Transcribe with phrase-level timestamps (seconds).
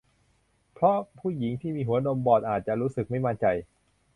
[0.73, 3.45] เพราะผู้หญิงที่มีหัวนมบอดอาจจะรู้สึกไม่มั่นใจ